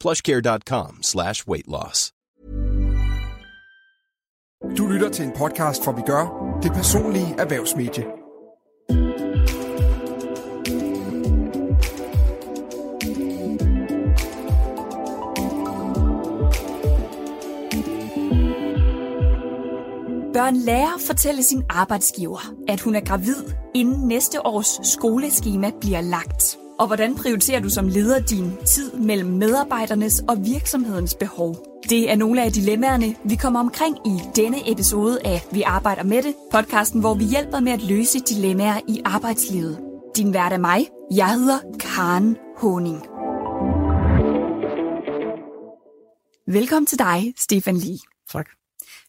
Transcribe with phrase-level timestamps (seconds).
[0.00, 2.12] plushcare.com slash weight loss.
[4.78, 8.04] Du lytter til en podcast fra Vi Gør, det personlige erhvervsmedie.
[20.34, 26.00] Bør en lærer fortælle sin arbejdsgiver, at hun er gravid, inden næste års skoleskema bliver
[26.00, 26.58] lagt?
[26.78, 31.56] Og hvordan prioriterer du som leder din tid mellem medarbejdernes og virksomhedens behov?
[31.90, 36.22] Det er nogle af dilemmaerne, vi kommer omkring i denne episode af Vi arbejder med
[36.22, 39.78] det, podcasten, hvor vi hjælper med at løse dilemmaer i arbejdslivet.
[40.16, 40.88] Din vært er mig.
[41.16, 43.02] Jeg hedder Karen Honing.
[46.46, 47.98] Velkommen til dig, Stefan Lee.
[48.32, 48.46] Tak.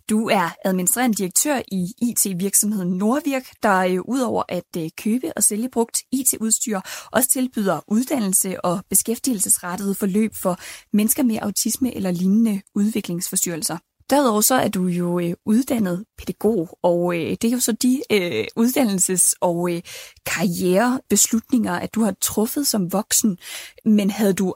[0.09, 5.69] Du er administrerende direktør i IT-virksomheden Nordvirk, der øh, udover at øh, købe og sælge
[5.69, 6.80] brugt IT-udstyr,
[7.11, 10.59] også tilbyder uddannelse og beskæftigelsesrettede forløb for
[10.94, 13.77] mennesker med autisme eller lignende udviklingsforstyrrelser.
[14.09, 18.02] Derudover så er du jo øh, uddannet pædagog, og øh, det er jo så de
[18.11, 19.81] øh, uddannelses- og øh,
[20.25, 23.37] karrierebeslutninger, at du har truffet som voksen.
[23.86, 24.54] Men havde du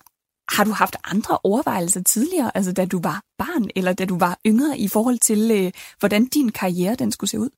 [0.52, 4.38] har du haft andre overvejelser tidligere, altså da du var barn, eller da du var
[4.46, 7.50] yngre, i forhold til, øh, hvordan din karriere den skulle se ud?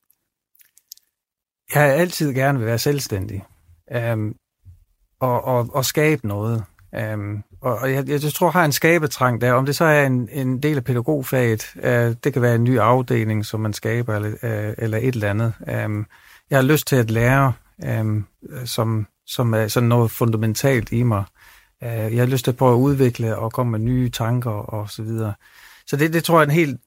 [1.74, 3.44] Jeg har altid gerne vil være selvstændig
[3.92, 4.36] øhm,
[5.20, 6.64] og, og, og skabe noget.
[6.94, 9.52] Øhm, og jeg, jeg tror, jeg har en skabetrang der.
[9.52, 12.78] Om det så er en, en del af pædagogfaget, øh, det kan være en ny
[12.78, 15.52] afdeling, som man skaber, eller, øh, eller et eller andet.
[15.68, 16.06] Øhm,
[16.50, 17.52] jeg har lyst til at lære,
[17.84, 21.24] øhm, øh, som, som er sådan noget fundamentalt i mig.
[21.84, 24.90] Øh, jeg har lyst til at prøve at udvikle og komme med nye tanker og
[24.90, 25.34] så videre.
[25.86, 26.80] Så det, det tror jeg er en helt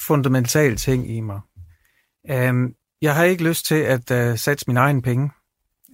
[0.00, 1.40] fundamental ting i mig.
[2.48, 5.30] Um, jeg har ikke lyst til at øh, satse mine egne penge,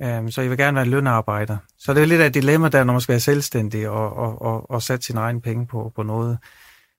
[0.04, 1.56] um, så jeg vil gerne være en lønarbejder.
[1.78, 4.42] Så det er lidt af et dilemma, der når man skal være selvstændig og, og,
[4.42, 6.38] og, og sætte sine egne penge på, på noget.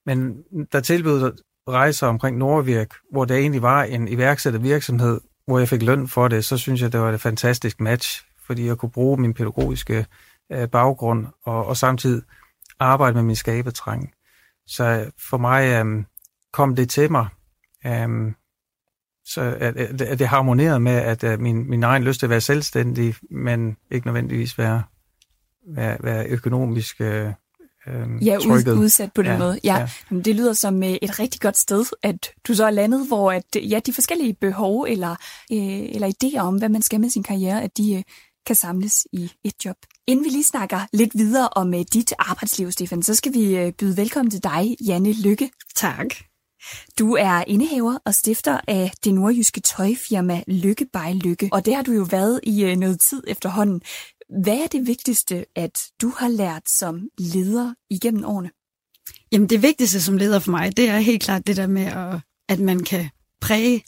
[0.06, 1.34] Men der tilbød
[1.69, 6.46] rejser omkring Nordvirk, hvor der egentlig var en iværksættervirksomhed, hvor jeg fik løn for det,
[6.46, 10.06] så synes jeg, det var et fantastisk match, fordi jeg kunne bruge min pædagogiske
[10.56, 12.22] uh, baggrund og, og samtidig
[12.80, 14.12] arbejde med min skabetrang.
[14.68, 16.06] Så for mig um,
[16.54, 17.28] kom det til mig,
[18.06, 18.36] um,
[19.26, 22.30] så at, at, at det harmonerede med, at, at min, min egen lyst til at
[22.30, 24.84] være selvstændig, men ikke nødvendigvis være,
[25.68, 27.31] være, være økonomisk øh,
[28.22, 28.74] Ja, ud, trykket.
[28.74, 29.60] udsat på den Ja, måde.
[29.64, 30.16] Ja, ja.
[30.16, 33.44] Det lyder som øh, et rigtig godt sted, at du så er landet, hvor at,
[33.56, 35.12] ja, de forskellige behov eller,
[35.52, 38.04] øh, eller idéer om, hvad man skal med sin karriere, at de øh,
[38.46, 39.76] kan samles i et job.
[40.09, 43.74] Inden vi lige snakker lidt videre om øh, dit arbejdsliv, Stefan, så skal vi øh,
[43.74, 45.52] byde velkommen til dig, Janne Lykke.
[45.75, 46.06] Tak.
[47.00, 51.84] Du er indehaver og stifter af det nordjyske tøjfirma Lykke by Lykke, og det har
[51.84, 53.81] du jo været i øh, noget tid efterhånden.
[54.44, 58.50] Hvad er det vigtigste, at du har lært som leder igennem årene?
[59.31, 62.19] Jamen det vigtigste som leder for mig, det er helt klart det der med, at,
[62.50, 63.09] at man kan
[63.42, 63.84] præge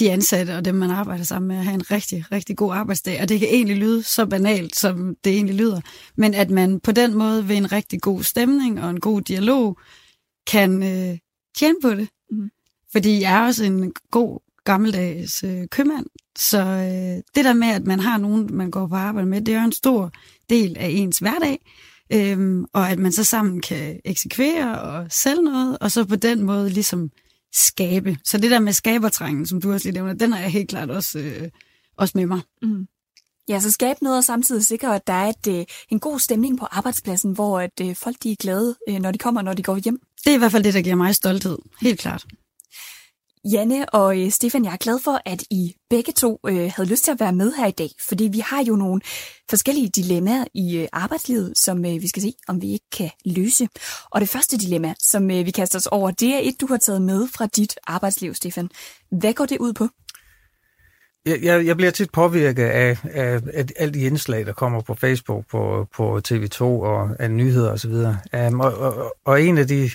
[0.00, 3.22] de ansatte og dem, man arbejder sammen med, at have en rigtig, rigtig god arbejdsdag.
[3.22, 5.80] Og det kan egentlig lyde så banalt, som det egentlig lyder.
[6.16, 9.78] Men at man på den måde ved en rigtig god stemning og en god dialog
[10.46, 11.18] kan øh,
[11.56, 12.08] tjene på det.
[12.30, 12.50] Mhm.
[12.92, 16.06] Fordi jeg er også en god gammeldags øh, købmand.
[16.38, 19.54] Så øh, det der med, at man har nogen, man går på arbejde med, det
[19.54, 20.12] er jo en stor
[20.50, 21.58] del af ens hverdag.
[22.12, 26.42] Øhm, og at man så sammen kan eksekvere og sælge noget, og så på den
[26.42, 27.10] måde ligesom
[27.52, 28.18] skabe.
[28.24, 30.90] Så det der med skabertrængen, som du også lige nævner, den er jeg helt klart
[30.90, 31.48] også, øh,
[31.96, 32.40] også med mig.
[32.62, 32.86] Mm.
[33.48, 36.58] Ja, så skabe noget og samtidig sikre, at der er et, øh, en god stemning
[36.58, 39.62] på arbejdspladsen, hvor at, øh, folk de er glade, øh, når de kommer, når de
[39.62, 40.00] går hjem.
[40.24, 41.58] Det er i hvert fald det, der giver mig stolthed.
[41.80, 42.26] Helt klart.
[43.44, 47.04] Janne og øh, Stefan, jeg er glad for, at I begge to øh, havde lyst
[47.04, 49.00] til at være med her i dag, fordi vi har jo nogle
[49.50, 53.68] forskellige dilemmaer i øh, arbejdslivet, som øh, vi skal se, om vi ikke kan løse.
[54.10, 56.76] Og det første dilemma, som øh, vi kaster os over, det er et, du har
[56.76, 58.70] taget med fra dit arbejdsliv, Stefan.
[59.10, 59.88] Hvad går det ud på?
[61.26, 64.94] Jeg, jeg, jeg bliver tit påvirket af, af, af alle de indslag, der kommer på
[64.94, 67.94] Facebook, på, på TV2 og af nyheder osv.
[68.48, 69.90] Um, og, og, og en af de,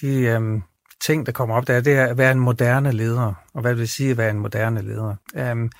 [0.00, 0.62] de um,
[1.00, 3.34] ting, der kommer op der, det er at være en moderne leder.
[3.54, 5.14] Og hvad det vil sige at være en moderne leder.
[5.52, 5.70] Um,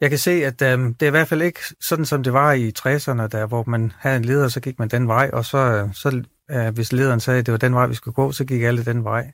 [0.00, 2.52] jeg kan se, at um, det er i hvert fald ikke sådan, som det var
[2.52, 5.58] i 60'erne, der, hvor man havde en leder, så gik man den vej, og så,
[5.58, 6.22] øh, så
[6.54, 8.84] uh, hvis lederen sagde, at det var den vej, vi skulle gå, så gik alle
[8.84, 9.32] den vej.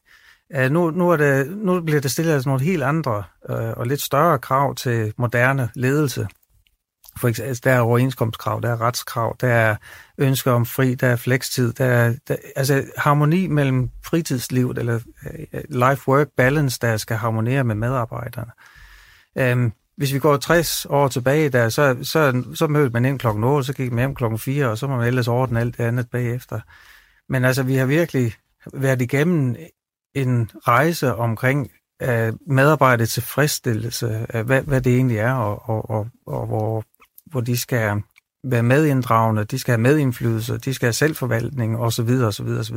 [0.59, 3.87] Uh, nu, nu, er det, nu bliver det stillet altså nogle helt andre uh, og
[3.87, 6.29] lidt større krav til moderne ledelse.
[7.17, 9.77] For eksempel, altså, der er overenskomstkrav, der er retskrav, der er
[10.19, 15.01] ønsker om fri, der er flekstid, der er der, altså harmoni mellem fritidslivet, eller
[15.53, 18.53] øh, life-work balance, der skal harmonere med medarbejderne.
[19.53, 23.45] Um, hvis vi går 60 år tilbage, der, så, så, så mødte man ind klokken
[23.45, 25.85] 8, så gik man hjem klokken 4, og så må man ellers ordne alt det
[25.85, 26.61] andet bagefter.
[27.29, 28.35] Men altså, vi har virkelig
[28.75, 29.57] været igennem
[30.15, 31.71] en rejse omkring
[32.03, 36.85] øh, uh, medarbejdets tilfredsstillelse, uh, hvad, hvad det egentlig er, og, og, og, og hvor,
[37.33, 38.03] hvor de skal
[38.45, 42.09] være medinddragende, de skal have medindflydelse, de skal have selvforvaltning osv.
[42.09, 42.47] osv.
[42.47, 42.77] osv.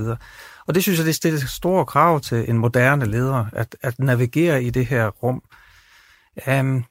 [0.67, 4.63] Og det synes jeg, det stiller store krav til en moderne leder, at, at navigere
[4.63, 5.43] i det her rum.
[6.59, 6.85] Um,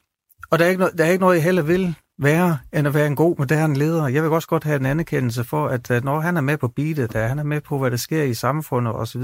[0.51, 2.93] og der er, ikke noget, der er ikke noget, jeg heller vil være, end at
[2.93, 4.07] være en god, moderne leder.
[4.07, 6.67] Jeg vil også godt have en anerkendelse for, at øh, når han er med på
[6.67, 9.23] beatet, at han er med på, hvad der sker i samfundet osv.,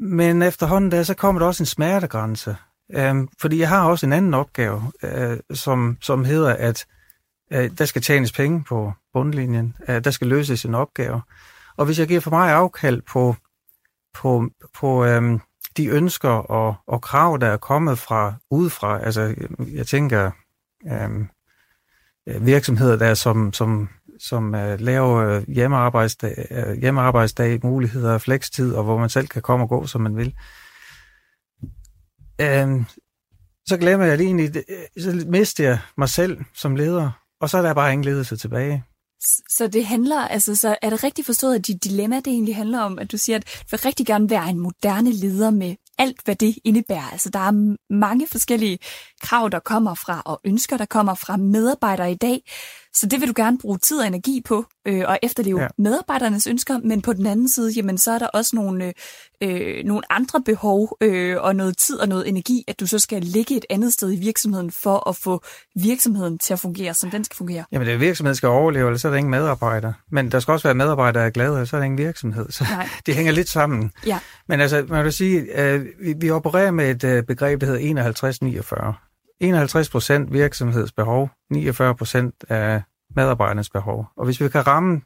[0.00, 2.56] men efterhånden der, så kommer der også en smertegrænse.
[2.96, 6.86] Um, fordi jeg har også en anden opgave, øh, som, som hedder, at
[7.52, 9.76] øh, der skal tjenes penge på bundlinjen.
[9.88, 11.22] øh, der skal løses en opgave.
[11.76, 13.36] Og hvis jeg giver for mig afkald på,
[14.14, 15.40] på, på um,
[15.76, 19.34] de ønsker og, og krav, der er kommet fra udefra, altså
[19.74, 20.30] jeg tænker
[21.06, 21.30] um,
[22.26, 23.88] virksomheder der, som, som
[24.20, 29.64] som øh, laver øh, hjemmearbejdsdag, uh, hjemmearbejdsdag, muligheder, flekstid, og hvor man selv kan komme
[29.64, 30.34] og gå, som man vil
[32.40, 32.84] øh,
[33.68, 34.64] så glemmer jeg lige egentlig,
[34.98, 38.84] så mister jeg mig selv som leder, og så er der bare ingen ledelse tilbage.
[39.48, 42.80] Så det handler, altså, så er det rigtigt forstået, at dit dilemma, det egentlig handler
[42.80, 46.20] om, at du siger, at du vil rigtig gerne være en moderne leder med alt,
[46.24, 47.10] hvad det indebærer.
[47.12, 48.78] Altså, der er mange forskellige
[49.20, 52.42] krav, der kommer fra, og ønsker, der kommer fra medarbejdere i dag.
[52.94, 55.68] Så det vil du gerne bruge tid og energi på, øh, og efterleve ja.
[55.78, 58.92] medarbejdernes ønsker, men på den anden side, jamen, så er der også nogle,
[59.42, 63.22] øh, nogle andre behov øh, og noget tid og noget energi, at du så skal
[63.22, 65.44] ligge et andet sted i virksomheden for at få
[65.76, 67.64] virksomheden til at fungere, som den skal fungere.
[67.72, 69.94] Jamen, det er virksomheden skal overleve, eller så er der ingen medarbejdere.
[70.10, 72.50] Men der skal også være medarbejdere, der er glade, så er der ingen virksomhed.
[72.50, 72.88] Så Nej.
[73.06, 73.92] det hænger lidt sammen.
[74.06, 74.18] Ja.
[74.48, 78.92] Men altså, man kan sige, øh, vi, vi opererer med et øh, begreb, der hedder
[78.92, 79.07] 51-49.
[79.40, 82.82] 51 procent virksomhedsbehov, 49 procent af
[83.16, 84.06] medarbejdernes behov.
[84.16, 85.00] Og hvis vi kan ramme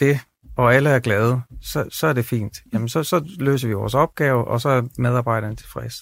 [0.00, 0.20] det,
[0.56, 2.58] og alle er glade, så, så er det fint.
[2.72, 5.94] Jamen, så, så løser vi vores opgave, og så er medarbejderne tilfreds.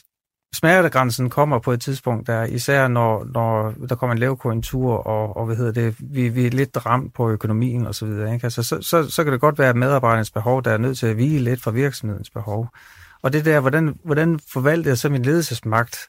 [0.55, 5.47] Smertegrænsen kommer på et tidspunkt, der især når, når der kommer en lavkonjunktur, og, og
[5.47, 8.35] hvad hedder det, vi, vi er lidt ramt på økonomien og så videre.
[8.35, 8.45] Ikke?
[8.45, 11.17] Altså, så, så, så kan det godt være, medarbejdernes behov, der er nødt til at
[11.17, 12.69] vige lidt fra virksomhedens behov.
[13.23, 16.09] Og det der, hvordan, hvordan forvalter jeg så min ledelsesmagt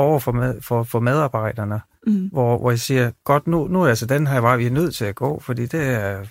[0.00, 2.28] over for, med, for, for medarbejderne, mm.
[2.32, 4.94] hvor, hvor jeg siger, godt, nu, nu er altså den her vej, vi er nødt
[4.94, 6.26] til at gå, fordi det er,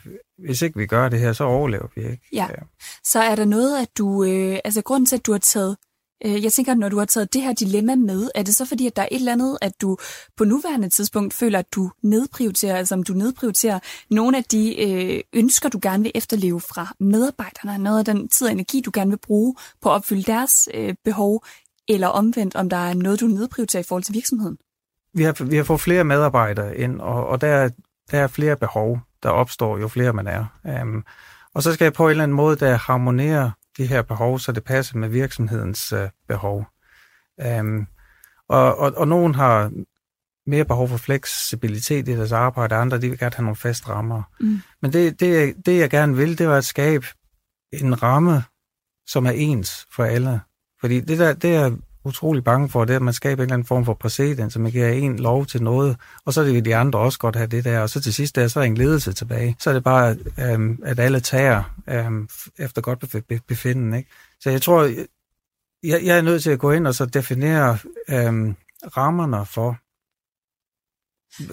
[0.45, 2.27] hvis ikke vi gør det her, så overlever vi ikke.
[2.33, 2.63] Ja, ja.
[3.03, 5.77] så er der noget, at du, øh, altså grunden til, at du har taget
[6.25, 8.87] øh, jeg tænker, når du har taget det her dilemma med, er det så fordi,
[8.87, 9.97] at der er et eller andet, at du
[10.37, 13.79] på nuværende tidspunkt føler, at du nedprioriterer, altså om du nedprioriterer
[14.09, 18.47] nogle af de øh, ønsker, du gerne vil efterleve fra medarbejderne, noget af den tid
[18.47, 21.43] og energi, du gerne vil bruge på at opfylde deres øh, behov,
[21.89, 24.57] eller omvendt, om der er noget, du nedprioriterer i forhold til virksomheden?
[25.13, 27.69] Vi har, vi har fået flere medarbejdere ind, og, og der,
[28.11, 30.45] der er flere behov, der opstår, jo flere man er.
[30.81, 31.05] Um,
[31.53, 34.51] og så skal jeg på en eller anden måde der harmonere de her behov, så
[34.51, 36.65] det passer med virksomhedens uh, behov.
[37.59, 37.87] Um,
[38.49, 39.71] og, og, og nogen har
[40.47, 44.23] mere behov for fleksibilitet i deres arbejde, andre de vil gerne have nogle faste rammer.
[44.39, 44.61] Mm.
[44.81, 47.05] Men det, det, det, jeg gerne vil, det var at skabe
[47.73, 48.43] en ramme,
[49.07, 50.41] som er ens for alle.
[50.81, 51.71] Fordi det der, det er
[52.05, 54.59] utrolig bange for, det er, at man skaber en eller anden form for præcedens, så
[54.59, 57.65] man giver en lov til noget, og så vil de andre også godt have det
[57.65, 59.55] der, og så til sidst der, så er en ledelse tilbage.
[59.59, 63.05] Så er det bare, øhm, at alle tager øhm, efter godt
[63.47, 63.93] befinden.
[63.93, 64.09] Ikke?
[64.39, 64.83] Så jeg tror,
[65.83, 67.77] jeg, jeg er nødt til at gå ind og så definere
[68.09, 68.55] øhm,
[68.97, 69.77] rammerne for,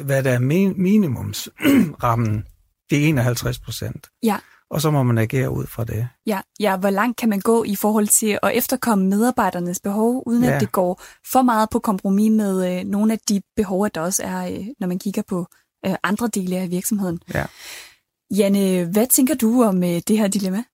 [0.05, 0.39] hvad der er
[0.77, 2.45] minimumsrammen.
[2.91, 4.11] Det er 51 procent.
[4.23, 4.37] Ja
[4.71, 6.09] og så må man agere ud fra det.
[6.27, 10.45] Ja, ja, hvor langt kan man gå i forhold til at efterkomme medarbejdernes behov, uden
[10.45, 10.55] ja.
[10.55, 14.23] at det går for meget på kompromis med øh, nogle af de behov, der også
[14.23, 15.47] er, øh, når man kigger på
[15.87, 17.21] øh, andre dele af virksomheden.
[17.35, 17.47] Ja.
[18.37, 20.65] Janne, hvad tænker du om øh, det her dilemma?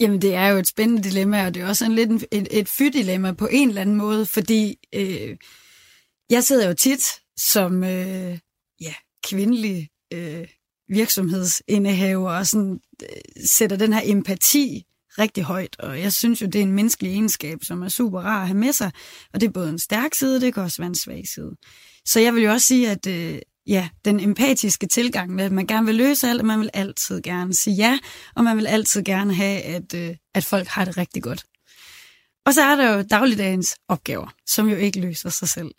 [0.00, 2.48] Jamen, det er jo et spændende dilemma, og det er også en lidt en, et,
[2.50, 5.36] et fy-dilemma på en eller anden måde, fordi øh,
[6.30, 7.04] jeg sidder jo tit
[7.36, 8.38] som øh,
[8.80, 8.94] ja,
[9.24, 10.48] kvindelig øh,
[10.88, 13.08] virksomhedsindehaver og sådan, øh,
[13.46, 14.84] sætter den her empati
[15.18, 18.40] rigtig højt, og jeg synes jo, det er en menneskelig egenskab, som er super rar
[18.40, 18.90] at have med sig,
[19.34, 21.56] og det er både en stærk side, det kan også være en svag side.
[22.04, 25.66] Så jeg vil jo også sige, at øh, ja, den empatiske tilgang med, at man
[25.66, 27.98] gerne vil løse alt, og man vil altid gerne sige ja,
[28.36, 31.44] og man vil altid gerne have, at, øh, at folk har det rigtig godt.
[32.46, 35.70] Og så er der jo dagligdagens opgaver, som jo ikke løser sig selv.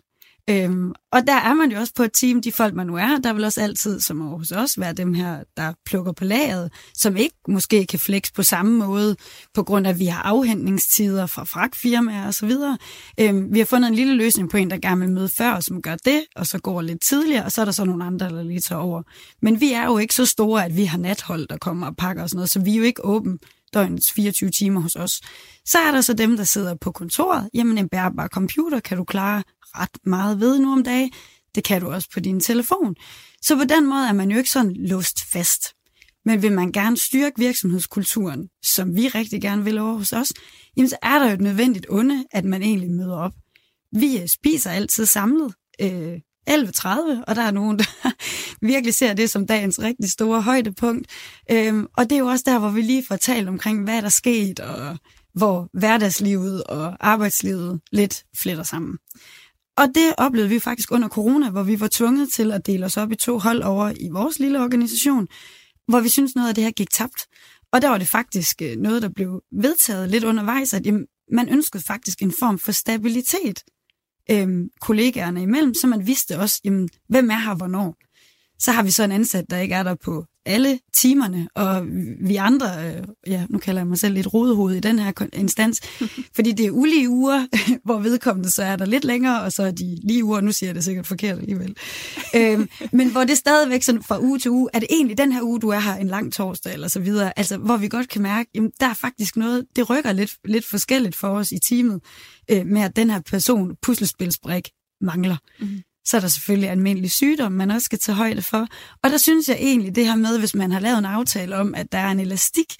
[0.50, 3.18] Øhm, og der er man jo også på et team, de folk, man nu er.
[3.18, 7.16] Der vil også altid, som hos os, være dem her, der plukker på lageret, som
[7.16, 9.16] ikke måske kan flex på samme måde,
[9.54, 12.52] på grund af, at vi har afhentningstider fra fragtfirmaer osv.
[13.20, 15.82] Øhm, vi har fundet en lille løsning på en, der gerne vil møde før, som
[15.82, 18.42] gør det, og så går lidt tidligere, og så er der så nogle andre, der
[18.42, 19.02] lige tager over.
[19.42, 22.22] Men vi er jo ikke så store, at vi har nathold, der kommer og pakker
[22.22, 23.38] og sådan noget, så vi er jo ikke åben
[23.74, 25.20] døgnets 24 timer hos os.
[25.64, 27.50] Så er der så dem, der sidder på kontoret.
[27.54, 29.42] Jamen, en bærbar computer kan du klare
[29.78, 31.12] ret meget ved nu om dagen.
[31.54, 32.94] Det kan du også på din telefon.
[33.42, 35.62] Så på den måde er man jo ikke sådan låst fast.
[36.24, 40.32] Men vil man gerne styrke virksomhedskulturen, som vi rigtig gerne vil over hos os,
[40.76, 43.32] jamen så er der jo et nødvendigt onde, at man egentlig møder op.
[43.92, 45.54] Vi øh, spiser altid samlet.
[45.80, 46.18] Øh,
[46.50, 46.88] 11.30,
[47.26, 48.12] og der er nogen, der
[48.66, 51.06] virkelig ser det som dagens rigtig store højdepunkt.
[51.50, 54.04] Øhm, og det er jo også der, hvor vi lige får talt omkring, hvad der
[54.04, 54.98] er sket, og
[55.34, 58.98] hvor hverdagslivet og arbejdslivet lidt fletter sammen.
[59.76, 62.96] Og det oplevede vi faktisk under corona, hvor vi var tvunget til at dele os
[62.96, 65.28] op i to hold over i vores lille organisation,
[65.88, 67.26] hvor vi synes noget af det her gik tabt.
[67.72, 71.48] Og der var det faktisk øh, noget, der blev vedtaget lidt undervejs, at jamen, man
[71.48, 73.64] ønskede faktisk en form for stabilitet
[74.30, 77.96] øhm, kollegaerne imellem, så man vidste også, jamen, hvem er her hvornår.
[78.58, 81.86] Så har vi så en ansat, der ikke er der på alle timerne, og
[82.20, 85.80] vi andre, øh, ja, nu kalder jeg mig selv lidt rodehoved i den her instans,
[86.36, 87.46] fordi det er ulige uger,
[87.84, 90.68] hvor vedkommende så er der lidt længere, og så er de lige uger, nu siger
[90.68, 91.76] jeg det sikkert forkert alligevel.
[92.36, 95.42] øhm, men hvor det stadigvæk sådan fra uge til uge, er det egentlig den her
[95.42, 98.22] uge, du er her en lang torsdag eller så videre, altså hvor vi godt kan
[98.22, 102.00] mærke, jamen der er faktisk noget, det rykker lidt, lidt forskelligt for os i teamet,
[102.50, 104.70] øh, med at den her person, puslespilsbrik,
[105.00, 105.36] mangler.
[105.60, 108.66] Mm så er der selvfølgelig almindelig sygdom, man også skal tage højde for.
[109.02, 111.74] Og der synes jeg egentlig, det her med, hvis man har lavet en aftale om,
[111.74, 112.74] at der er en elastik,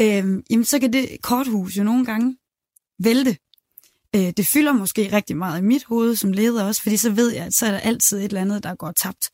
[0.00, 2.36] øh, jamen så kan det korthus jo nogle gange
[2.98, 3.36] vælte.
[4.16, 7.32] Øh, det fylder måske rigtig meget i mit hoved som leder også, fordi så ved
[7.32, 9.30] jeg, at så er der altid et eller andet, der går tabt.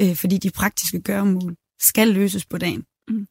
[0.00, 2.84] Øh, fordi de praktiske gøremål skal løses på dagen.
[3.08, 3.26] Mm.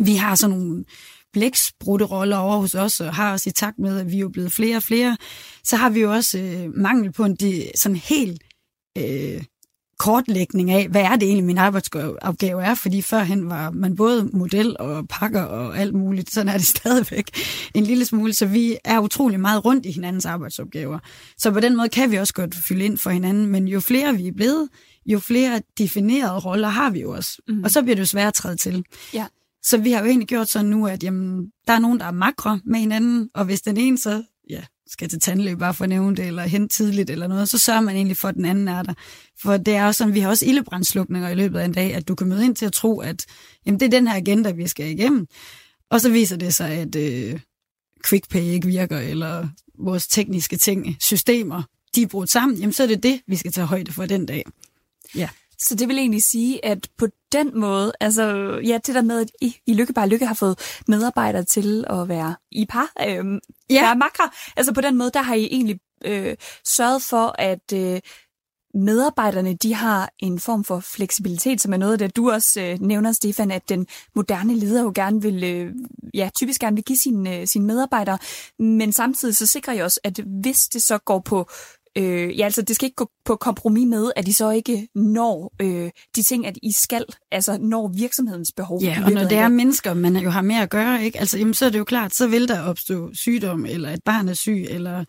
[0.00, 0.84] Vi har sådan nogle
[1.32, 4.52] blæksprutteroller over hos os, og har også i takt med, at vi er jo blevet
[4.52, 5.16] flere og flere,
[5.64, 8.42] så har vi jo også øh, mangel på en de, sådan helt
[8.98, 9.42] øh,
[9.98, 14.76] kortlægning af, hvad er det egentlig, min arbejdsopgave er, fordi førhen var man både model
[14.78, 17.30] og pakker og alt muligt, sådan er det stadigvæk
[17.74, 20.98] en lille smule, så vi er utrolig meget rundt i hinandens arbejdsopgaver.
[21.38, 24.16] Så på den måde kan vi også godt fylde ind for hinanden, men jo flere
[24.16, 24.68] vi er blevet,
[25.06, 27.42] jo flere definerede roller har vi jo også.
[27.48, 27.64] Mm.
[27.64, 28.84] Og så bliver det jo svært at træde til.
[29.14, 29.26] Ja.
[29.62, 32.10] Så vi har jo egentlig gjort sådan nu, at jamen, der er nogen, der er
[32.10, 35.88] makre med hinanden, og hvis den ene så ja, skal til tandlæge bare for at
[35.88, 38.68] nævne det, eller hen tidligt eller noget, så sørger man egentlig for, at den anden
[38.68, 38.94] er der.
[39.42, 42.08] For det er også sådan, vi har også ildebrandslukninger i løbet af en dag, at
[42.08, 43.26] du kan møde ind til at tro, at
[43.66, 45.26] jamen, det er den her agenda, vi skal igennem.
[45.90, 47.40] Og så viser det sig, at øh,
[48.04, 51.62] QuickPay ikke virker, eller vores tekniske ting, systemer,
[51.94, 54.26] de er brudt sammen, jamen så er det det, vi skal tage højde for den
[54.26, 54.44] dag.
[55.16, 55.28] Ja.
[55.60, 58.24] Så det vil egentlig sige, at på den måde, altså
[58.64, 62.08] ja, det der med, at I, I Lykke bare Lykke har fået medarbejdere til at
[62.08, 63.82] være i par, øh, ja.
[63.82, 64.30] være makre.
[64.56, 68.00] Altså på den måde, der har I egentlig øh, sørget for, at øh,
[68.74, 72.80] medarbejderne, de har en form for fleksibilitet, som er noget af det, du også øh,
[72.80, 75.74] nævner, Stefan, at den moderne leder jo gerne vil, øh,
[76.14, 78.18] ja, typisk gerne vil give sine, øh, sine medarbejdere,
[78.58, 81.48] men samtidig så sikrer jeg også, at hvis det så går på
[81.98, 85.54] Øh, ja, altså det skal ikke gå på kompromis med, at de så ikke når
[85.60, 88.82] øh, de ting, at I skal, altså når virksomhedens behov.
[88.82, 91.18] Ja, og når det er mennesker, man jo har med at gøre, ikke?
[91.20, 94.28] Altså, jamen, så er det jo klart, så vil der opstå sygdom, eller et barn
[94.28, 95.04] er syg, eller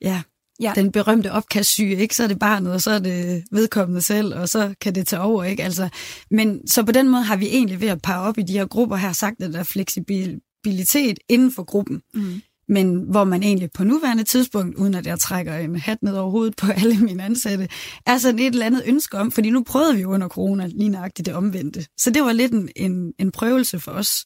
[0.00, 0.22] ja,
[0.60, 0.72] ja.
[0.74, 2.16] den berømte opkastsyge, ikke?
[2.16, 5.22] Så er det barnet, og så er det vedkommende selv, og så kan det tage
[5.22, 5.62] over, ikke?
[5.62, 5.88] Altså,
[6.30, 8.66] men så på den måde har vi egentlig ved at pare op i de her
[8.66, 12.02] grupper her sagt, at der er fleksibilitet inden for gruppen.
[12.14, 16.12] Mm men hvor man egentlig på nuværende tidspunkt, uden at jeg trækker en hat ned
[16.16, 17.68] over hovedet på alle mine ansatte,
[18.06, 20.88] er sådan et eller andet ønske om, fordi nu prøvede vi jo under corona lige
[20.88, 21.86] nøjagtigt det omvendte.
[21.98, 24.24] Så det var lidt en, en, en prøvelse for os,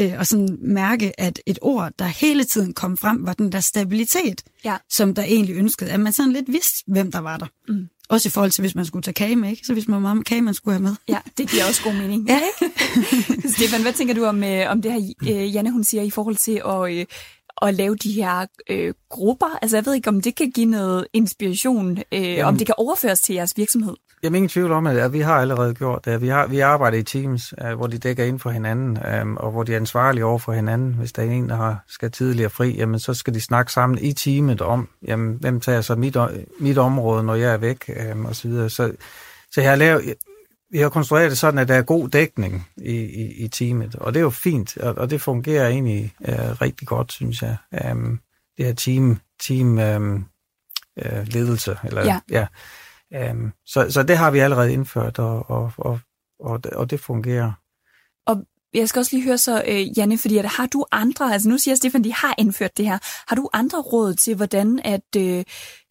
[0.00, 3.60] øh, og sådan mærke, at et ord, der hele tiden kom frem, var den der
[3.60, 4.76] stabilitet, Ja.
[4.90, 5.90] som der egentlig ønskede.
[5.90, 7.46] At man sådan lidt vidste, hvem der var der.
[7.68, 7.88] Mm.
[8.08, 9.66] Også i forhold til, hvis man skulle tage kage med, ikke?
[9.66, 10.94] Så hvis man var meget kage, man skulle have med.
[11.08, 12.26] Ja, det giver også god mening.
[12.28, 12.74] Ja, ikke?
[13.54, 16.36] Stefan, hvad tænker du om, øh, om det her, øh, Janne hun siger, i forhold
[16.36, 17.06] til at, øh,
[17.62, 19.58] at lave de her øh, grupper?
[19.62, 23.20] Altså, jeg ved ikke, om det kan give noget inspiration, øh, om det kan overføres
[23.20, 23.94] til jeres virksomhed.
[24.22, 26.20] Jamen ingen tvivl om, at vi har allerede gjort det.
[26.20, 29.50] Vi, har, vi arbejder i teams, uh, hvor de dækker ind for hinanden, um, og
[29.50, 30.94] hvor de er ansvarlige over for hinanden.
[30.94, 33.98] Hvis der er en, der har, skal tidligere fri, jamen, så skal de snakke sammen
[33.98, 36.16] i teamet om, jamen, hvem tager så mit,
[36.60, 38.70] mit område, når jeg er væk, um, og så videre.
[38.70, 38.92] Så,
[39.50, 40.14] så jeg har lavet,
[40.72, 44.14] vi har konstrueret det sådan, at der er god dækning i, i, i teamet, og
[44.14, 47.56] det er jo fint, og, og det fungerer egentlig uh, rigtig godt, synes jeg.
[47.92, 48.20] Um,
[48.56, 50.26] det her team, team um,
[51.04, 52.20] uh, ledelse, eller Ja.
[52.30, 52.46] ja
[53.30, 56.00] Um, så, så det har vi allerede indført, og, og, og,
[56.40, 57.52] og, og det fungerer.
[58.74, 61.58] Jeg skal også lige høre så, øh, Janne, fordi at har du andre, altså nu
[61.58, 62.98] siger Stefan, de har indført det her,
[63.28, 65.44] har du andre råd til, hvordan at, øh,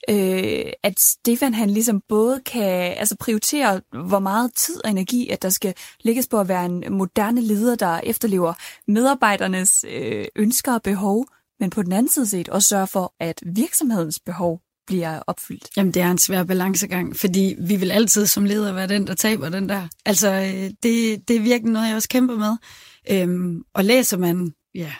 [0.09, 5.41] øh, at Stefan han ligesom både kan altså prioritere, hvor meget tid og energi, at
[5.41, 5.73] der skal
[6.03, 8.53] lægges på at være en moderne leder, der efterlever
[8.87, 11.25] medarbejdernes øh, ønsker og behov,
[11.59, 14.61] men på den anden side set også sørge for, at virksomhedens behov
[14.91, 15.69] bliver opfyldt.
[15.77, 19.13] Jamen, det er en svær balancegang, fordi vi vil altid som leder være den, der
[19.13, 19.87] taber den der.
[20.05, 22.55] Altså, øh, det, det er virkelig noget, jeg også kæmper med.
[23.11, 24.93] Øhm, og læser man, ja,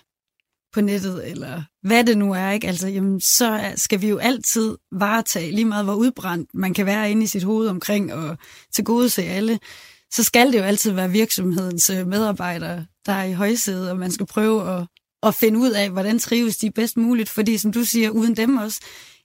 [0.73, 2.67] på nettet, eller hvad det nu er, ikke?
[2.67, 7.11] Altså, jamen, så skal vi jo altid varetage, lige meget hvor udbrændt man kan være
[7.11, 8.37] inde i sit hoved omkring og
[8.73, 9.59] til gode se alle,
[10.13, 14.11] så skal det jo altid være virksomhedens øh, medarbejdere, der er i højsædet, og man
[14.11, 14.87] skal prøve at,
[15.23, 18.57] at finde ud af, hvordan trives de bedst muligt, fordi som du siger, uden dem
[18.57, 18.79] også,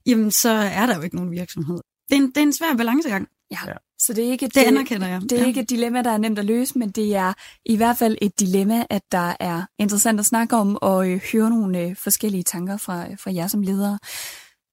[0.07, 1.79] jamen så er der jo ikke nogen virksomhed.
[2.11, 3.29] Det er en, det er en svær balancegang.
[3.51, 3.59] Ja.
[3.67, 3.73] Ja.
[3.99, 5.21] Så det er ikke Det anerkender jeg.
[5.21, 5.47] Det er Ja.
[5.47, 7.33] ikke et dilemma, der er nemt at løse, men det er
[7.67, 11.51] i hvert fald et dilemma, at der er interessant at snakke om og øh, høre
[11.51, 13.99] nogle øh, forskellige tanker fra, fra jer som ledere.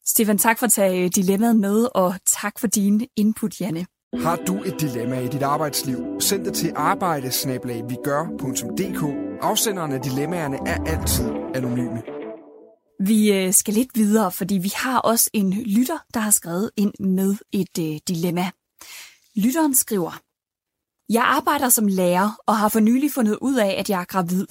[0.06, 3.86] Stefan, tak for at tage øh, dilemmaet med, og tak for din input, Janne.
[4.22, 5.98] Har du et dilemma i dit arbejdsliv?
[6.20, 9.04] Send det til arbejdesnabelagvigør.dk.
[9.42, 11.26] Afsenderne af dilemmaerne er altid
[11.56, 12.02] anonyme.
[13.00, 16.94] Vi øh, skal lidt videre, fordi vi har også en lytter, der har skrevet ind
[17.00, 18.52] med et øh, dilemma.
[19.36, 20.22] Lytteren skriver,
[21.10, 24.48] Jeg arbejder som lærer og har for nylig fundet ud af, at jeg er gravid.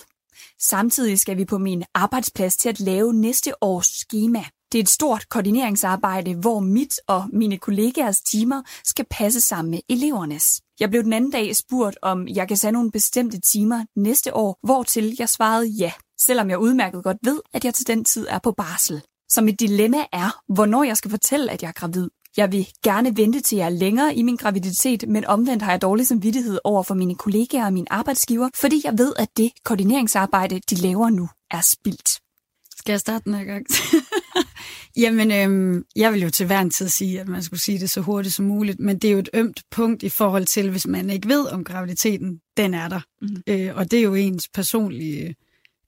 [0.61, 4.45] Samtidig skal vi på min arbejdsplads til at lave næste års schema.
[4.73, 9.81] Det er et stort koordineringsarbejde, hvor mit og mine kollegaers timer skal passe sammen med
[9.89, 10.61] elevernes.
[10.81, 14.59] Jeg blev den anden dag spurgt, om jeg kan tage nogle bestemte timer næste år,
[14.63, 15.93] hvortil jeg svarede ja,
[16.27, 19.03] selvom jeg udmærket godt ved, at jeg til den tid er på barsel.
[19.29, 22.09] Så mit dilemma er, hvornår jeg skal fortælle, at jeg er gravid.
[22.37, 25.83] Jeg vil gerne vente til jeg er længere i min graviditet, men omvendt har jeg
[25.83, 30.61] dårlig samvittighed over for mine kollegaer og min arbejdsgiver, fordi jeg ved, at det koordineringsarbejde,
[30.71, 32.09] de laver nu, er spildt.
[32.79, 33.67] Skal jeg starte den her gang?
[35.03, 37.91] Jamen, øhm, jeg vil jo til hver en tid sige, at man skulle sige det
[37.91, 40.87] så hurtigt som muligt, men det er jo et ømt punkt i forhold til, hvis
[40.87, 43.01] man ikke ved om graviditeten, den er der.
[43.23, 43.43] Mhm.
[43.47, 45.35] Øh, og det er jo ens personlige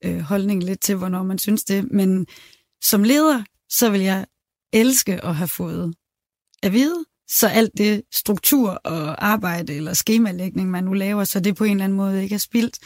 [0.05, 1.93] øh, holdning lidt til, hvornår man synes det.
[1.93, 2.27] Men
[2.85, 4.27] som leder, så vil jeg
[4.73, 5.95] elske at have fået
[6.63, 11.57] at vide, så alt det struktur og arbejde eller skemalægning, man nu laver, så det
[11.57, 12.79] på en eller anden måde ikke er spildt.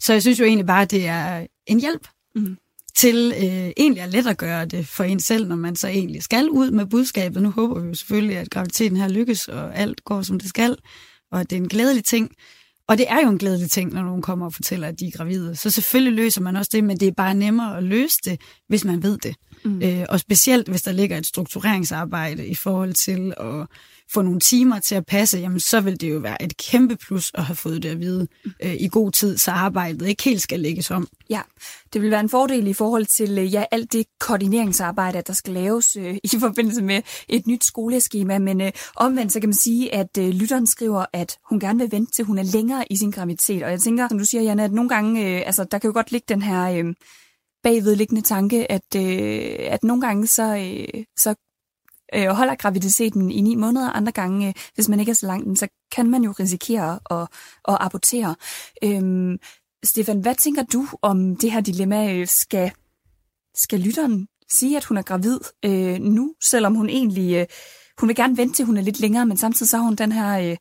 [0.00, 2.56] Så jeg synes jo egentlig bare, at det er en hjælp Mhm.
[2.98, 6.22] til øh, egentlig er let at gøre det for en selv, når man så egentlig
[6.22, 7.42] skal ud med budskabet.
[7.42, 10.76] Nu håber vi jo selvfølgelig, at graviditeten her lykkes, og alt går, som det skal,
[11.32, 12.30] og at det er en glædelig ting.
[12.90, 15.10] Og det er jo en glædelig ting, når nogen kommer og fortæller, at de er
[15.10, 15.56] gravide.
[15.56, 18.84] Så selvfølgelig løser man også det, men det er bare nemmere at løse det, hvis
[18.84, 19.34] man ved det.
[19.64, 19.82] Mm.
[19.82, 23.66] Øh, og specielt, hvis der ligger et struktureringsarbejde i forhold til at
[24.12, 27.30] få nogle timer til at passe, jamen så vil det jo være et kæmpe plus
[27.34, 28.26] at have fået det at vide
[28.62, 31.08] øh, i god tid, så arbejdet ikke helt skal lægges om.
[31.30, 31.40] Ja,
[31.92, 35.54] det vil være en fordel i forhold til øh, ja, alt det koordineringsarbejde, der skal
[35.54, 38.38] laves øh, i forbindelse med et nyt skoleskema.
[38.38, 41.92] Men øh, omvendt så kan man sige, at øh, lytteren skriver, at hun gerne vil
[41.92, 43.62] vente til hun er længere i sin graviditet.
[43.62, 45.94] Og jeg tænker, som du siger, Janne, at nogle gange, øh, altså der kan jo
[45.94, 46.94] godt ligge den her øh,
[47.62, 51.34] bagvedliggende tanke, at, øh, at nogle gange så, øh, så
[52.14, 55.58] øh, holder graviditeten i ni måneder, andre gange, øh, hvis man ikke er så langt,
[55.58, 57.28] så kan man jo risikere at,
[57.68, 58.34] at abortere.
[58.84, 59.38] Øhm,
[59.84, 62.24] Stefan, hvad tænker du om det her dilemma?
[62.24, 62.70] Skal,
[63.54, 67.36] skal lytteren sige, at hun er gravid øh, nu, selvom hun egentlig...
[67.36, 67.46] Øh,
[67.98, 70.12] hun vil gerne vente til, hun er lidt længere, men samtidig så har hun den
[70.12, 70.38] her...
[70.38, 70.56] Øh,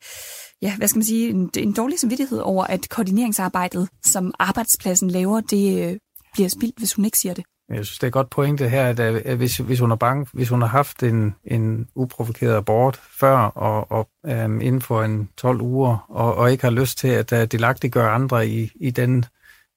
[0.62, 5.42] ja, hvad skal man sige, en, en dårlig samvittighed over, at koordineringsarbejdet, som arbejdspladsen laver,
[5.42, 5.98] det øh,
[6.34, 7.44] bliver spildt, hvis hun ikke siger det.
[7.70, 9.96] Jeg synes, det er et godt pointe her, at, øh, at hvis, hvis hun er
[9.96, 15.04] bange, hvis hun har haft en, en uprovokeret abort før og, og øhm, inden for
[15.04, 18.92] en 12 uger, og, og ikke har lyst til at uh, delagtiggøre andre i, i
[18.92, 19.26] den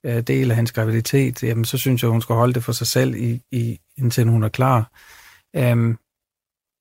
[0.06, 2.86] øh, del af hans graviditet, jamen, så synes jeg, hun skal holde det for sig
[2.86, 4.90] selv, i, i, indtil hun er klar.
[5.56, 5.98] Øhm,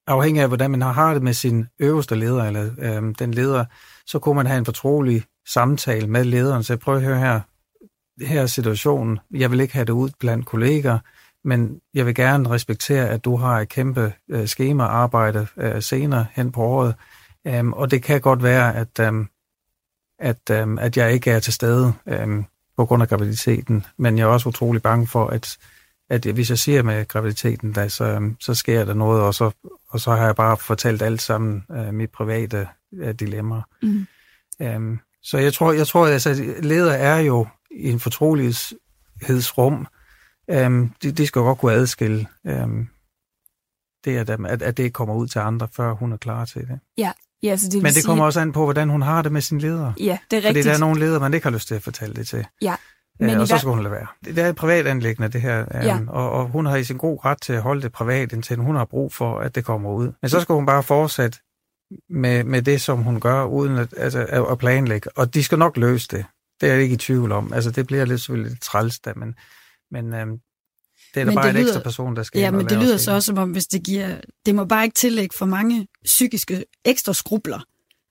[0.08, 3.66] afhængig af, hvordan man har det med sin øverste leder, eller øhm, den leder,
[4.06, 6.64] så kunne man have en fortrolig samtale med lederen.
[6.64, 7.40] Så jeg prøver at høre her,
[8.22, 9.20] her situationen.
[9.32, 11.00] Jeg vil ikke have det ud blandt kolleger,
[11.44, 16.26] men jeg vil gerne respektere, at du har et kæmpe øh, schema arbejde øh, senere
[16.34, 16.96] hen på året.
[17.60, 19.30] Um, og det kan godt være, at, um,
[20.20, 21.94] at, um, at jeg ikke er til stede
[22.24, 22.46] um,
[22.78, 25.58] på grund af graviditeten, men jeg er også utrolig bange for, at,
[26.10, 29.52] at hvis jeg siger med graviditeten, da, så, um, så sker der noget, og så,
[29.90, 33.62] og så har jeg bare fortalt alt sammen uh, mit private uh, dilemma.
[33.82, 34.08] Mm.
[34.60, 39.88] Um, så jeg tror, jeg tror altså, leder er jo i en fortrolighedsrum,
[40.48, 42.90] um, de, de skal godt kunne adskille um,
[44.06, 46.80] det, at, at, at det kommer ud til andre, før hun er klar til det.
[46.98, 47.12] Ja,
[47.44, 48.28] Ja, så det Men det kommer sige...
[48.28, 49.94] også an på, hvordan hun har det med sin leder.
[50.00, 50.48] Ja, det er rigtigt.
[50.48, 52.46] Fordi der er nogle ledere, man ikke har lyst til at fortælle det til.
[52.62, 52.76] Ja.
[53.20, 54.08] Men øh, og så skal hun lade være.
[54.26, 55.62] Det er et privat anlæggende, det her.
[55.62, 56.00] Um, ja.
[56.08, 58.76] og, og hun har i sin god ret til at holde det privat, indtil hun
[58.76, 60.12] har brug for, at det kommer ud.
[60.22, 61.38] Men så skal hun bare fortsætte
[62.10, 65.10] med, med det, som hun gør, uden at, altså, at planlægge.
[65.18, 66.26] Og de skal nok løse det.
[66.62, 67.54] Det er jeg ikke i tvivl om.
[67.54, 69.36] Altså, det bliver lidt selvfølgelig lidt træls da, men,
[69.92, 70.38] men øhm,
[71.14, 73.26] det er da bare en ekstra person, der skal Ja, men det lyder så også
[73.26, 74.16] som om, hvis det giver...
[74.46, 77.60] Det må bare ikke tillægge for mange psykiske ekstra skrubler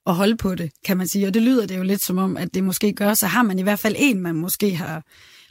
[0.05, 1.27] at holde på det, kan man sige.
[1.27, 3.59] Og det lyder det jo lidt som om, at det måske gør, så har man
[3.59, 5.03] i hvert fald en, man måske har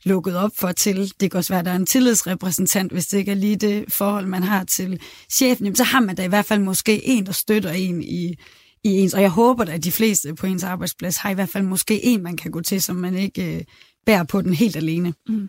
[0.04, 1.12] lukket op for til.
[1.20, 3.84] Det kan også være, at der er en tillidsrepræsentant, hvis det ikke er lige det
[3.92, 5.64] forhold, man har til chefen.
[5.64, 8.34] Jamen, så har man da i hvert fald måske en, der støtter en i,
[8.84, 9.14] i ens.
[9.14, 12.04] Og jeg håber da, at de fleste på ens arbejdsplads har i hvert fald måske
[12.04, 13.64] en, man kan gå til, som man ikke øh,
[14.06, 15.14] bærer på den helt alene.
[15.28, 15.48] Mm.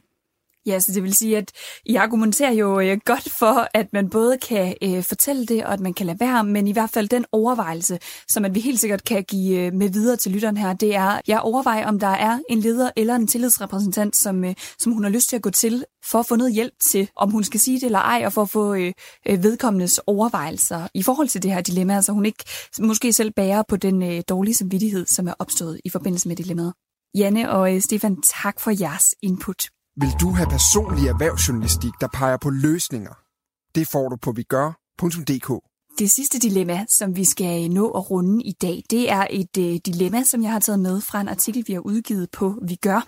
[0.66, 1.52] Ja, så det vil sige, at
[1.86, 5.80] I argumenterer jo øh, godt for, at man både kan øh, fortælle det, og at
[5.80, 9.04] man kan lade være, men i hvert fald den overvejelse, som at vi helt sikkert
[9.04, 12.40] kan give øh, med videre til lytteren her, det er, jeg overvejer, om der er
[12.50, 15.86] en leder eller en tillidsrepræsentant, som, øh, som hun har lyst til at gå til,
[16.12, 18.42] for at få noget hjælp til, om hun skal sige det eller ej, og for
[18.42, 18.94] at få øh,
[19.28, 22.44] øh vedkommendes overvejelser i forhold til det her dilemma, så hun ikke
[22.80, 26.74] måske selv bærer på den øh, dårlige samvittighed, som er opstået i forbindelse med dilemmaet.
[27.16, 29.66] Janne og øh, Stefan, tak for jeres input.
[29.96, 33.14] Vil du have personlig erhvervsjournalistik, der peger på løsninger?
[33.76, 35.50] Det får du på vigør.dk.
[36.00, 39.80] Det sidste dilemma, som vi skal nå at runde i dag, det er et øh,
[39.86, 43.08] dilemma, som jeg har taget med fra en artikel, vi har udgivet på Vi Gør.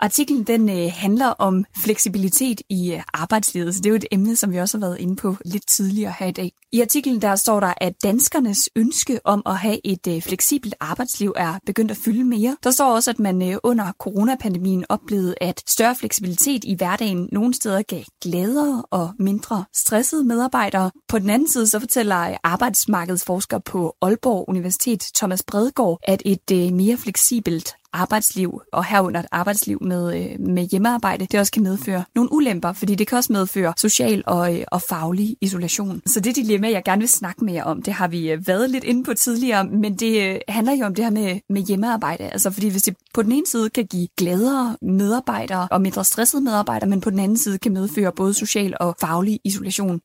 [0.00, 4.36] Artiklen den øh, handler om fleksibilitet i øh, arbejdslivet, så det er jo et emne,
[4.36, 6.52] som vi også har været inde på lidt tidligere her i dag.
[6.72, 11.32] I artiklen der står der, at danskernes ønske om at have et øh, fleksibelt arbejdsliv
[11.36, 12.56] er begyndt at fylde mere.
[12.64, 17.54] Der står også, at man øh, under coronapandemien oplevede, at større fleksibilitet i hverdagen nogle
[17.54, 20.90] steder gav gladere og mindre stressede medarbejdere.
[21.08, 26.50] På den anden side så fortæller øh, arbejdsmarkedsforsker på Aalborg Universitet Thomas Bredgaard, at et
[26.52, 31.62] øh, mere fleksibelt arbejdsliv, og herunder et arbejdsliv med, øh, med hjemmearbejde, det også kan
[31.62, 36.02] medføre nogle ulemper, fordi det kan også medføre social og, øh, og faglig isolation.
[36.06, 38.84] Så det dilemma, jeg gerne vil snakke mere om, det har vi øh, været lidt
[38.84, 42.24] inde på tidligere, men det øh, handler jo om det her med, med hjemmearbejde.
[42.24, 46.42] Altså fordi hvis det på den ene side kan give gladere medarbejdere og mindre stressede
[46.44, 50.00] medarbejdere, men på den anden side kan medføre både social og faglig isolation,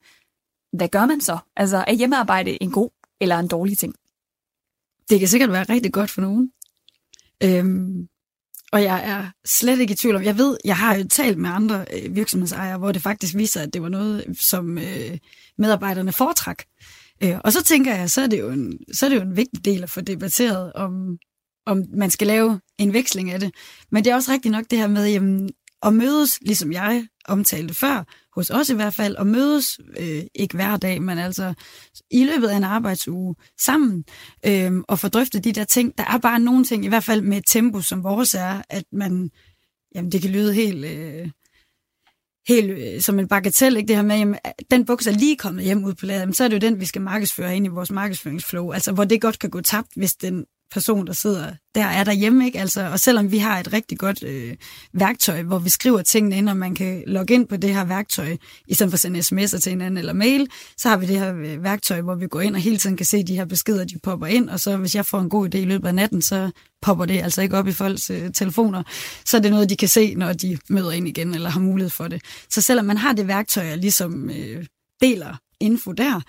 [0.74, 1.38] hvad gør man så?
[1.58, 2.90] Altså er hjemmearbejde en god
[3.22, 3.96] eller en dårlig ting?
[5.10, 6.52] Det kan sikkert være rigtig godt for nogen.
[7.44, 8.08] Øhm,
[8.72, 11.50] og jeg er slet ikke i tvivl om, jeg ved, jeg har jo talt med
[11.50, 15.18] andre øh, virksomhedsejere, hvor det faktisk viser, at det var noget, som øh,
[15.58, 16.64] medarbejderne foretrak.
[17.24, 19.38] Øh, og så tænker jeg, så er, det jo en, så er det jo en
[19.38, 21.18] vigtig del at få debatteret, om,
[21.66, 23.52] om man skal lave en veksling af det.
[23.92, 25.50] Men det er også rigtigt nok det her med, jamen,
[25.84, 28.04] at mødes, ligesom jeg omtalte før,
[28.36, 31.54] hos os i hvert fald, og mødes, øh, ikke hver dag, men altså
[32.12, 34.04] i løbet af en arbejdsuge sammen,
[34.46, 35.98] øh, og få drøftet de der ting.
[35.98, 38.84] Der er bare nogle ting, i hvert fald med et tempo, som vores er, at
[38.92, 39.30] man,
[39.96, 40.86] jamen det kan lyde helt...
[40.86, 41.30] Øh,
[42.48, 44.40] helt øh, som en bagatel, ikke det her med, jamen,
[44.72, 46.86] den buks er lige kommet hjem ud på lageret, så er det jo den, vi
[46.86, 50.46] skal markedsføre ind i vores markedsføringsflow, altså hvor det godt kan gå tabt, hvis den
[50.72, 52.46] person, der sidder der, er derhjemme.
[52.46, 52.60] Ikke?
[52.60, 54.56] Altså, og selvom vi har et rigtig godt øh,
[54.94, 58.38] værktøj, hvor vi skriver tingene ind, og man kan logge ind på det her værktøj,
[58.68, 61.36] i stedet for at sende sms'er til hinanden eller mail, så har vi det her
[61.36, 64.00] øh, værktøj, hvor vi går ind og hele tiden kan se de her beskeder, de
[64.04, 66.52] popper ind, og så hvis jeg får en god idé i løbet af natten, så
[66.82, 68.84] popper det altså ikke op i folks øh, telefoner.
[69.26, 71.90] Så er det noget, de kan se, når de møder ind igen, eller har mulighed
[71.90, 72.22] for det.
[72.50, 74.66] Så selvom man har det værktøj, og ligesom øh,
[75.02, 76.22] deler info der,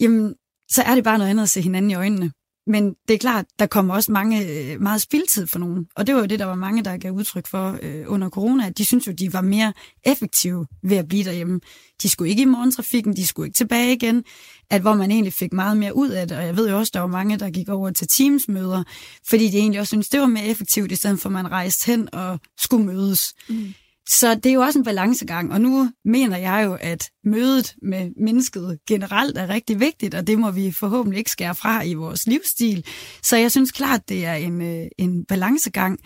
[0.00, 0.34] jamen,
[0.70, 2.30] så er det bare noget andet at se hinanden i øjnene
[2.66, 5.86] men det er klart, der kommer også mange, øh, meget spildtid for nogen.
[5.96, 8.70] Og det var jo det, der var mange, der gav udtryk for øh, under corona.
[8.70, 9.72] De synes jo, de var mere
[10.04, 11.60] effektive ved at blive derhjemme.
[12.02, 14.24] De skulle ikke i morgentrafikken, de skulle ikke tilbage igen.
[14.70, 16.36] At hvor man egentlig fik meget mere ud af det.
[16.36, 18.82] Og jeg ved jo også, der var mange, der gik over til Teams-møder,
[19.28, 21.86] fordi de egentlig også synes det var mere effektivt, i stedet for at man rejste
[21.86, 23.34] hen og skulle mødes.
[23.48, 23.74] Mm.
[24.08, 28.10] Så det er jo også en balancegang, og nu mener jeg jo, at mødet med
[28.20, 32.26] mennesket generelt er rigtig vigtigt, og det må vi forhåbentlig ikke skære fra i vores
[32.26, 32.86] livsstil.
[33.22, 35.98] Så jeg synes klart, det er en, øh, en balancegang.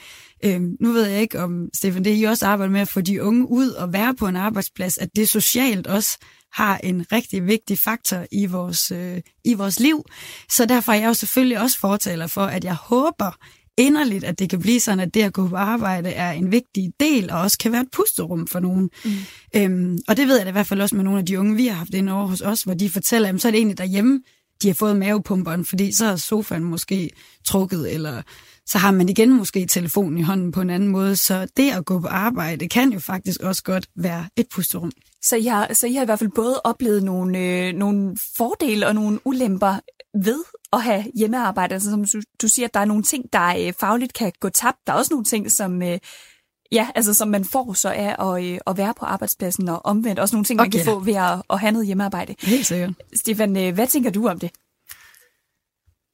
[0.45, 3.23] Øhm, nu ved jeg ikke, om Stefan, det I også arbejder med at få de
[3.23, 6.19] unge ud og være på en arbejdsplads, at det socialt også
[6.53, 10.05] har en rigtig vigtig faktor i vores, øh, i vores liv.
[10.51, 13.39] Så derfor er jeg jo selvfølgelig også fortaler for, at jeg håber,
[13.79, 16.93] inderligt, at det kan blive sådan, at det at gå på arbejde er en vigtig
[17.01, 18.91] del, og også kan være et pusterum for nogen.
[19.05, 19.11] Mm.
[19.57, 21.57] Øhm, og det ved jeg da i hvert fald også med nogle af de unge,
[21.57, 23.79] vi har haft inde over hos os, hvor de fortæller, at så er det egentlig
[23.79, 24.21] derhjemme,
[24.63, 27.11] de har fået mavepumperen, fordi så er sofaen måske
[27.45, 28.23] trukket, eller
[28.69, 31.17] så har man igen måske telefonen i hånden på en anden måde.
[31.17, 34.93] Så det at gå på arbejde kan jo faktisk også godt være et pusterum.
[35.23, 38.87] Så I har, så I har i hvert fald både oplevet nogle, øh, nogle fordele
[38.87, 39.81] og nogle ulemper
[40.25, 41.75] ved at have hjemmearbejde.
[41.75, 44.49] Altså som du, du siger, at der er nogle ting, der øh, fagligt kan gå
[44.49, 44.79] tabt.
[44.87, 45.83] Der er også nogle ting, som...
[45.83, 45.99] Øh,
[46.73, 50.19] Ja, altså som man får så af at, øh, at være på arbejdspladsen og omvendt.
[50.19, 52.35] Også nogle ting, man kan få ved at, at have noget hjemmearbejde.
[52.43, 52.93] Helt sikkert.
[53.17, 54.51] Stefan, øh, hvad tænker du om det?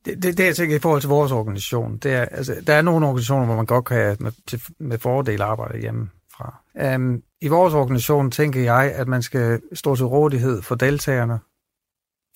[0.04, 2.82] Det, det, det jeg tænker i forhold til vores organisation, det er, altså, der er
[2.82, 6.62] nogle organisationer, hvor man godt kan med, til, med fordel arbejde hjemmefra.
[6.94, 11.38] Um, I vores organisation tænker jeg, at man skal stå til rådighed for deltagerne,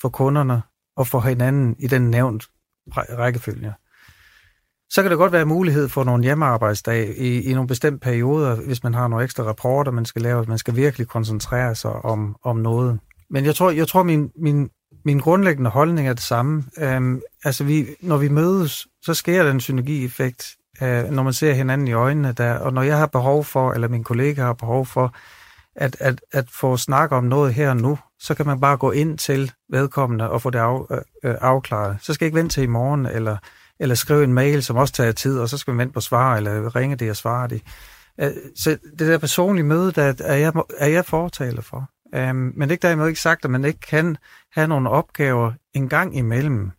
[0.01, 0.63] for kunderne
[0.97, 2.45] og for hinanden i den nævnt
[2.97, 3.75] rækkefølge.
[4.91, 8.83] Så kan det godt være mulighed for nogle hjemmearbejdsdage i, i nogle bestemte perioder, hvis
[8.83, 10.45] man har nogle ekstra rapporter, man skal lave.
[10.49, 13.01] Man skal virkelig koncentrere sig om, om noget.
[13.31, 14.71] Men jeg tror, jeg tror min, min,
[15.09, 16.65] min grundlæggende holdning er det samme.
[16.79, 21.53] Øhm, altså, vi, når vi mødes, så sker der en synergieffekt, øh, når man ser
[21.53, 22.55] hinanden i øjnene der.
[22.59, 25.15] Og når jeg har behov for, eller min kollega har behov for,
[25.77, 28.91] at, at, at få snak om noget her og nu, så kan man bare gå
[28.91, 31.97] ind til vedkommende og få det af, øh, øh afklaret.
[32.01, 33.37] Så skal jeg ikke vente til i morgen, eller,
[33.81, 36.37] eller skrive en mail, som også tager tid, og så skal man vente på svar,
[36.37, 37.63] eller ringe det og svare det.
[38.21, 41.91] Øh, så det der personlige møde, der er jeg, er jeg fortaler for.
[42.15, 44.17] Øhm, men det er ikke dermed ikke sagt, at man ikke kan
[44.53, 46.71] have nogle opgaver en gang imellem,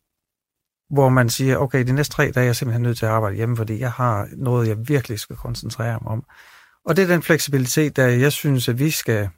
[0.90, 3.36] hvor man siger, okay, de næste tre dage er jeg simpelthen nødt til at arbejde
[3.36, 6.24] hjemme, fordi jeg har noget, jeg virkelig skal koncentrere mig om.
[6.86, 9.30] Og det er den fleksibilitet, der jeg synes, at vi skal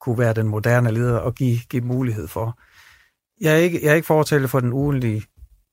[0.00, 2.58] kunne være den moderne leder og give, give mulighed for.
[3.40, 5.24] Jeg er ikke, jeg er ikke fortalt for den ugenlige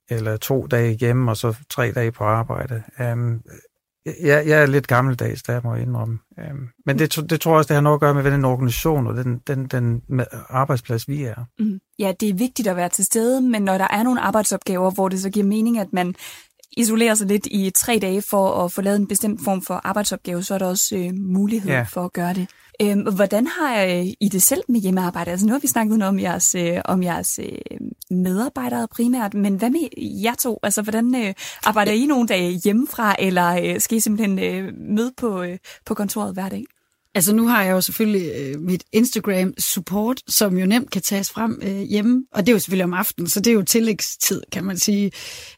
[0.10, 2.84] eller to dage hjemme og så tre dage på arbejde.
[3.00, 3.42] Um,
[4.06, 6.20] jeg, jeg er lidt gammeldags, der må jeg indrømme.
[6.38, 9.08] Um, men det, det tror jeg også, det har noget at gøre med den organisation
[9.08, 10.02] og den, den, den
[10.50, 11.46] arbejdsplads, vi er.
[11.60, 11.80] Mm.
[12.00, 15.10] Ja, det er vigtigt at være til stede, men når der er nogle arbejdsopgaver, hvor
[15.10, 16.16] det så giver mening, at man
[16.78, 20.44] isolerer sig lidt i tre dage for at få lavet en bestemt form for arbejdsopgave,
[20.44, 21.82] så er der også øh, mulighed ja.
[21.82, 22.48] for at gøre det.
[22.82, 25.32] Øhm, hvordan har øh, I det selv med hjemmearbejde?
[25.32, 29.70] Altså nu har vi snakket om jeres, øh, om jeres øh, medarbejdere primært, men hvad
[29.70, 30.60] med jer to?
[30.64, 31.34] Altså hvordan øh,
[31.66, 35.94] arbejder I nogle dage hjemmefra, eller øh, skal I simpelthen øh, møde på, øh, på
[35.94, 36.64] kontoret hver dag?
[37.20, 41.60] Altså nu har jeg jo selvfølgelig øh, mit Instagram-support, som jo nemt kan tages frem
[41.64, 44.64] øh, hjemme, og det er jo selvfølgelig om aftenen, så det er jo tillægstid, kan
[44.64, 45.12] man sige,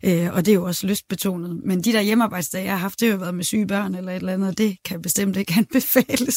[0.03, 1.61] øh, og det er jo også lystbetonet.
[1.65, 4.11] Men de der hjemmearbejdsdage, jeg har haft, det har jo været med syge børn eller
[4.11, 6.35] et eller andet, og det kan bestemt ikke anbefales.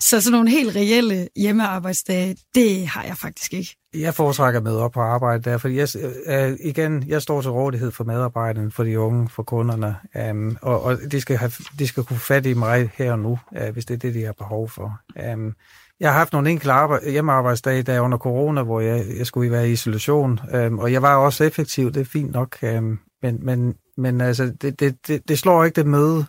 [0.00, 3.76] Så sådan nogle helt reelle hjemmearbejdsdage, det har jeg faktisk ikke.
[4.00, 7.50] Jeg foretrækker med op på arbejde der, fordi jeg, øh, øh, igen, jeg står til
[7.50, 9.96] rådighed for medarbejderne, for de unge, for kunderne,
[10.30, 13.38] um, og, og de, skal have, de skal kunne fatte i mig her og nu,
[13.60, 15.00] uh, hvis det er det, de har behov for.
[15.32, 15.54] Um,
[16.00, 19.68] jeg har haft nogle enkelte arbejde, hjemmearbejdsdage der under corona, hvor jeg, jeg skulle være
[19.68, 23.74] i isolation, um, og jeg var også effektiv, det er fint nok, um, men, men,
[23.96, 26.24] men altså, det, det, det, det slår ikke det møde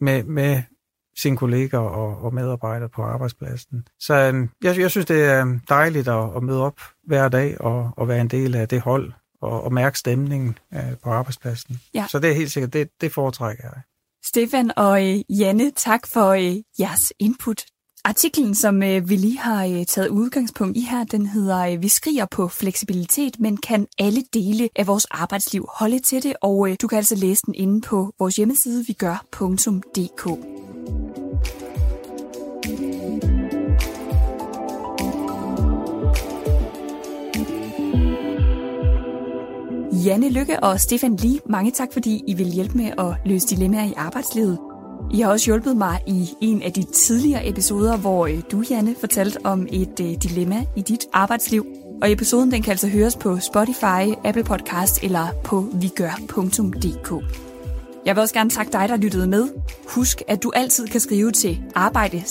[0.00, 0.62] med, med
[1.16, 3.88] sine kolleger og, og medarbejdere på arbejdspladsen.
[4.00, 7.90] Så øh, jeg, jeg synes, det er dejligt at, at møde op hver dag og,
[7.96, 11.80] og være en del af det hold og, og mærke stemningen øh, på arbejdspladsen.
[11.94, 12.06] Ja.
[12.10, 13.82] Så det er helt sikkert, det, det foretrækker jeg.
[14.24, 17.64] Stefan og øh, Janne, tak for øh, jeres input.
[18.04, 21.88] Artiklen, som øh, vi lige har øh, taget udgangspunkt i her, den hedder øh, Vi
[21.88, 26.34] skriger på fleksibilitet, men kan alle dele af vores arbejdsliv holde til det?
[26.42, 28.92] Og øh, du kan altså læse den inde på vores hjemmeside, vi
[40.04, 43.84] Janne Lykke og Stefan Lee, mange tak, fordi I vil hjælpe med at løse dilemmaer
[43.84, 44.58] i arbejdslivet.
[45.12, 48.94] I har også hjulpet mig i en af de tidligere episoder, hvor øh, du, Janne,
[49.00, 51.66] fortalte om et øh, dilemma i dit arbejdsliv.
[52.02, 57.24] Og episoden den kan altså høres på Spotify, Apple Podcast eller på vigør.dk.
[58.06, 59.48] Jeg vil også gerne takke dig, der lyttede med.
[59.88, 62.22] Husk, at du altid kan skrive til arbejde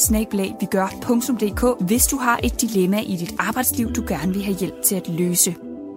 [1.80, 5.08] hvis du har et dilemma i dit arbejdsliv, du gerne vil have hjælp til at
[5.08, 5.56] løse.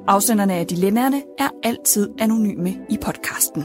[0.08, 3.62] Afsenderne af dilemmaerne er altid anonyme i podcasten.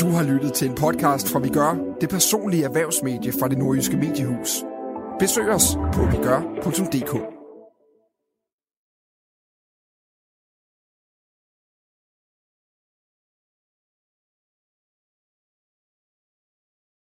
[0.00, 3.96] Du har lyttet til en podcast fra Vi Gør, det personlige erhvervsmedie fra det nordjyske
[3.96, 4.64] mediehus.
[5.18, 7.39] Besøg os på vigør.dk.